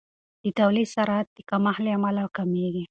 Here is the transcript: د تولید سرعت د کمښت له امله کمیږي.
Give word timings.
د 0.43 0.45
تولید 0.59 0.87
سرعت 0.95 1.27
د 1.37 1.39
کمښت 1.49 1.79
له 1.85 1.89
امله 1.97 2.23
کمیږي. 2.37 2.79